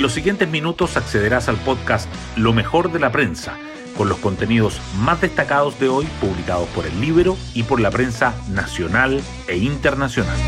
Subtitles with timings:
[0.00, 3.58] En los siguientes minutos accederás al podcast Lo mejor de la prensa,
[3.98, 8.34] con los contenidos más destacados de hoy publicados por el libro y por la prensa
[8.50, 10.38] nacional e internacional.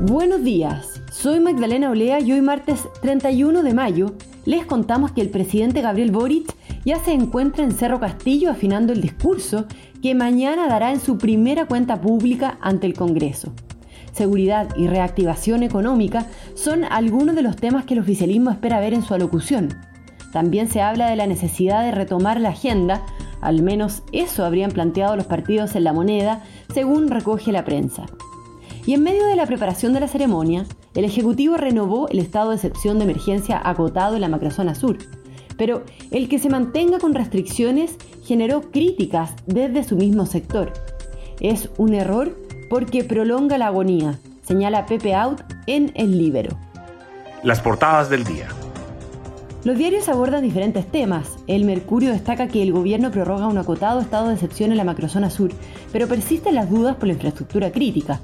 [0.00, 5.30] Buenos días, soy Magdalena Olea y hoy martes 31 de mayo les contamos que el
[5.30, 6.52] presidente Gabriel Boric
[6.84, 9.66] ya se encuentra en Cerro Castillo afinando el discurso
[10.02, 13.52] que mañana dará en su primera cuenta pública ante el Congreso.
[14.12, 19.02] Seguridad y reactivación económica son algunos de los temas que el oficialismo espera ver en
[19.02, 19.76] su alocución.
[20.32, 23.02] También se habla de la necesidad de retomar la agenda,
[23.40, 26.42] al menos eso habrían planteado los partidos en la moneda,
[26.72, 28.06] según recoge la prensa.
[28.86, 32.56] Y en medio de la preparación de la ceremonia, el Ejecutivo renovó el estado de
[32.56, 34.98] excepción de emergencia acotado en la macrozona sur.
[35.56, 40.72] Pero el que se mantenga con restricciones generó críticas desde su mismo sector.
[41.40, 42.36] Es un error
[42.70, 46.56] porque prolonga la agonía, señala Pepe Out en El Libero.
[47.42, 48.46] Las portadas del día.
[49.64, 51.36] Los diarios abordan diferentes temas.
[51.48, 55.30] El Mercurio destaca que el gobierno prorroga un acotado estado de excepción en la macrozona
[55.30, 55.50] sur,
[55.92, 58.20] pero persisten las dudas por la infraestructura crítica.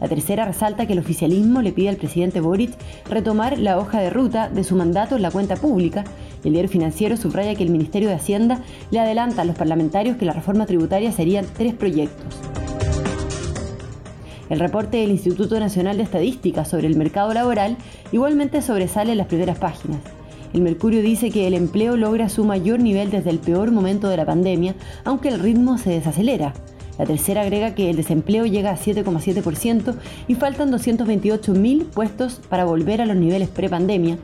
[0.00, 2.72] La tercera resalta que el oficialismo le pide al presidente Boric
[3.10, 6.04] retomar la hoja de ruta de su mandato en la cuenta pública.
[6.42, 10.24] El diario financiero subraya que el Ministerio de Hacienda le adelanta a los parlamentarios que
[10.24, 12.40] la reforma tributaria serían tres proyectos.
[14.50, 17.76] El reporte del Instituto Nacional de Estadística sobre el mercado laboral
[18.10, 20.00] igualmente sobresale en las primeras páginas.
[20.52, 24.16] El Mercurio dice que el empleo logra su mayor nivel desde el peor momento de
[24.16, 26.52] la pandemia, aunque el ritmo se desacelera.
[26.98, 29.94] La tercera agrega que el desempleo llega a 7,7%
[30.26, 34.18] y faltan 228.000 puestos para volver a los niveles prepandemia.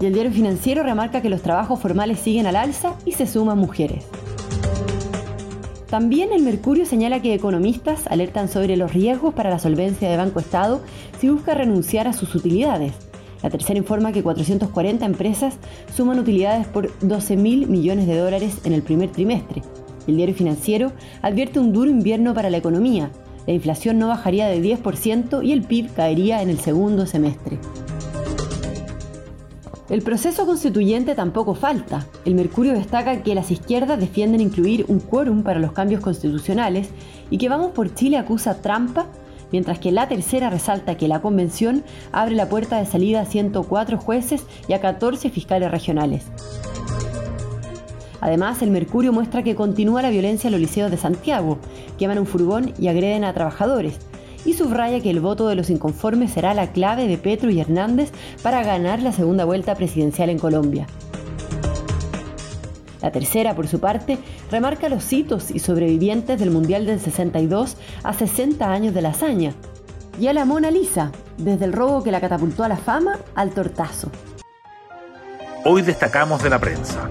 [0.00, 3.58] Y el diario financiero remarca que los trabajos formales siguen al alza y se suman
[3.58, 4.06] mujeres.
[5.90, 10.40] También el Mercurio señala que economistas alertan sobre los riesgos para la solvencia de Banco
[10.40, 10.82] Estado
[11.18, 12.92] si busca renunciar a sus utilidades.
[13.42, 15.56] La tercera informa que 440 empresas
[15.94, 19.62] suman utilidades por 12 mil millones de dólares en el primer trimestre,
[20.08, 23.10] el diario financiero advierte un duro invierno para la economía.
[23.46, 27.58] La inflación no bajaría de 10% y el PIB caería en el segundo semestre.
[29.90, 32.06] El proceso constituyente tampoco falta.
[32.26, 36.90] El Mercurio destaca que las izquierdas defienden incluir un quórum para los cambios constitucionales
[37.30, 39.06] y que Vamos por Chile acusa trampa,
[39.50, 43.96] mientras que la tercera resalta que la convención abre la puerta de salida a 104
[43.96, 46.24] jueces y a 14 fiscales regionales.
[48.20, 51.58] Además, el Mercurio muestra que continúa la violencia en los liceos de Santiago,
[51.96, 53.98] queman un furgón y agreden a trabajadores.
[54.44, 58.12] Y subraya que el voto de los inconformes será la clave de Petro y Hernández
[58.42, 60.86] para ganar la segunda vuelta presidencial en Colombia.
[63.00, 64.18] La tercera, por su parte,
[64.50, 69.54] remarca los hitos y sobrevivientes del Mundial del 62 a 60 años de la hazaña.
[70.18, 73.50] Y a la Mona Lisa, desde el robo que la catapultó a la fama al
[73.50, 74.10] tortazo.
[75.64, 77.08] Hoy destacamos de la prensa.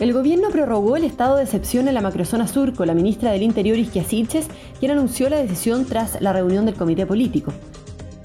[0.00, 3.42] El gobierno prorrogó el estado de excepción en la macrozona sur con la ministra del
[3.42, 4.46] Interior Isquia Siches,
[4.78, 7.52] quien anunció la decisión tras la reunión del comité político.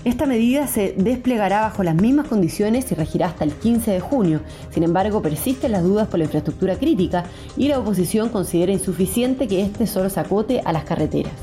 [0.06, 4.42] Esta medida se desplegará bajo las mismas condiciones y regirá hasta el 15 de junio.
[4.70, 7.24] Sin embargo, persisten las dudas por la infraestructura crítica
[7.58, 11.34] y la oposición considera insuficiente que este solo se acote a las carreteras.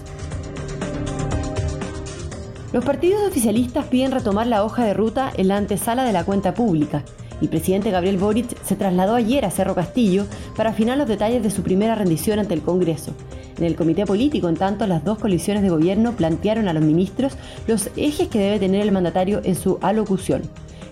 [2.72, 6.54] Los partidos oficialistas piden retomar la hoja de ruta en la antesala de la cuenta
[6.54, 7.02] pública.
[7.40, 11.50] El presidente Gabriel Boric se trasladó ayer a Cerro Castillo para afinar los detalles de
[11.50, 13.12] su primera rendición ante el Congreso.
[13.58, 17.34] En el comité político, en tanto, las dos coaliciones de gobierno plantearon a los ministros
[17.66, 20.42] los ejes que debe tener el mandatario en su alocución.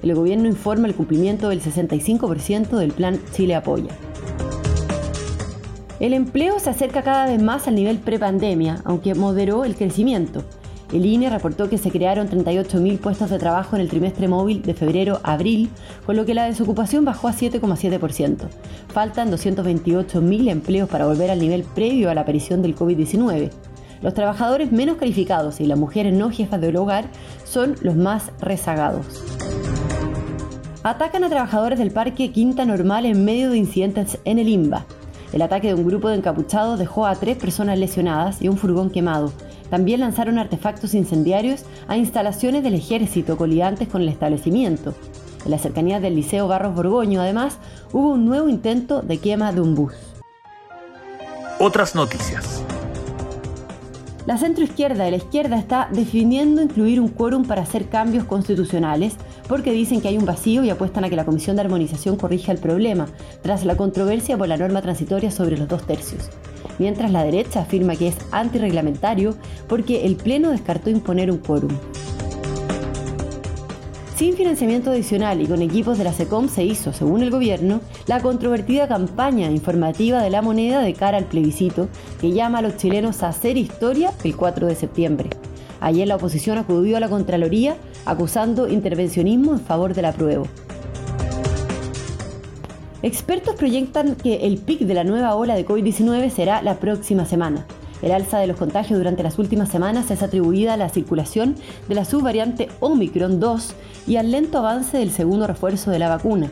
[0.03, 3.91] El gobierno informa el cumplimiento del 65% del plan Chile Apoya.
[6.01, 10.45] El empleo se acerca cada vez más al nivel prepandemia, aunque moderó el crecimiento.
[10.93, 14.73] El INE reportó que se crearon 38.000 puestos de trabajo en el trimestre móvil de
[14.73, 15.69] febrero a abril,
[16.07, 18.49] con lo que la desocupación bajó a 7,7%.
[18.89, 23.51] Faltan 228.000 empleos para volver al nivel previo a la aparición del COVID-19.
[24.01, 27.11] Los trabajadores menos calificados y las mujeres no jefas del hogar
[27.45, 29.07] son los más rezagados.
[30.85, 34.87] Atacan a trabajadores del parque Quinta Normal en medio de incidentes en el IMBA.
[35.33, 38.89] El ataque de un grupo de encapuchados dejó a tres personas lesionadas y un furgón
[38.89, 39.33] quemado.
[39.71, 44.95] También lanzaron artefactos incendiarios a instalaciones del ejército colidantes con el establecimiento.
[45.45, 47.59] En las cercanías del Liceo Barros Borgoño, además,
[47.93, 49.95] hubo un nuevo intento de quema de un bus.
[51.61, 52.63] Otras noticias.
[54.27, 59.17] La centroizquierda y la izquierda está definiendo incluir un quórum para hacer cambios constitucionales
[59.49, 62.53] porque dicen que hay un vacío y apuestan a que la Comisión de Armonización corrija
[62.53, 63.07] el problema,
[63.43, 66.29] tras la controversia por la norma transitoria sobre los dos tercios
[66.79, 69.35] mientras la derecha afirma que es antirreglamentario
[69.69, 71.71] porque el Pleno descartó imponer un quórum.
[74.19, 78.21] Sin financiamiento adicional y con equipos de la SECOM se hizo, según el gobierno, la
[78.21, 81.89] controvertida campaña informativa de la moneda de cara al plebiscito
[82.21, 85.31] que llama a los chilenos a hacer historia el 4 de septiembre.
[85.81, 87.77] Ayer la oposición acudió a la Contraloría
[88.07, 90.49] acusando intervencionismo en favor del apruebo.
[93.01, 97.65] Expertos proyectan que el pic de la nueva ola de COVID-19 será la próxima semana.
[98.03, 101.55] El alza de los contagios durante las últimas semanas es atribuida a la circulación
[101.89, 103.75] de la subvariante Omicron 2
[104.09, 106.51] y al lento avance del segundo refuerzo de la vacuna.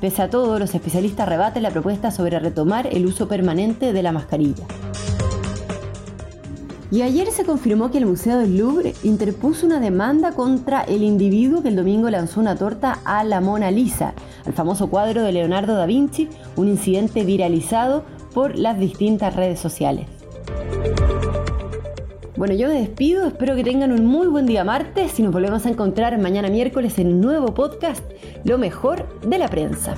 [0.00, 4.12] Pese a todo, los especialistas rebaten la propuesta sobre retomar el uso permanente de la
[4.12, 4.66] mascarilla.
[6.90, 11.62] Y ayer se confirmó que el Museo del Louvre interpuso una demanda contra el individuo
[11.62, 14.14] que el domingo lanzó una torta a la Mona Lisa,
[14.46, 20.06] al famoso cuadro de Leonardo da Vinci, un incidente viralizado por las distintas redes sociales.
[22.38, 25.66] Bueno, yo me despido, espero que tengan un muy buen día martes y nos volvemos
[25.66, 28.04] a encontrar mañana miércoles en un nuevo podcast,
[28.44, 29.94] Lo mejor de la prensa.